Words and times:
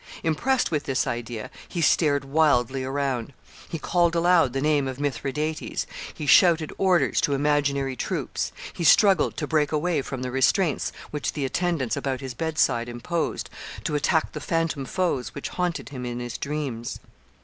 Impressed 0.23 0.71
with 0.71 0.85
this 0.85 1.05
idea, 1.05 1.51
he 1.69 1.79
stared 1.79 2.25
wildly 2.25 2.83
around; 2.83 3.33
he 3.69 3.77
called 3.77 4.15
aloud 4.15 4.51
the 4.51 4.59
name 4.59 4.87
of 4.87 4.99
Mithridates; 4.99 5.85
he 6.11 6.25
shouted 6.25 6.73
orders 6.79 7.21
to 7.21 7.35
imaginary 7.35 7.95
troops; 7.95 8.51
he 8.73 8.83
struggled 8.83 9.37
to 9.37 9.45
break 9.45 9.71
away 9.71 10.01
from 10.01 10.23
the 10.23 10.31
restraints 10.31 10.91
which 11.11 11.33
the 11.33 11.45
attendants 11.45 11.95
about 11.95 12.19
his 12.19 12.33
bedside 12.33 12.89
imposed, 12.89 13.47
to 13.83 13.93
attack 13.93 14.31
the 14.31 14.41
phantom 14.41 14.85
foes 14.85 15.35
which 15.35 15.49
haunted 15.49 15.89
him 15.89 16.03
in 16.03 16.19
his 16.19 16.39
dreams. 16.39 16.99